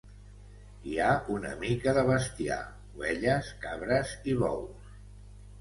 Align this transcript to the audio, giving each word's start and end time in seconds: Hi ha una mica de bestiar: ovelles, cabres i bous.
Hi 0.91 0.93
ha 0.99 1.09
una 1.33 1.51
mica 1.59 1.93
de 1.99 2.05
bestiar: 2.07 2.59
ovelles, 2.97 3.53
cabres 3.67 4.15
i 4.33 4.37
bous. 4.45 4.93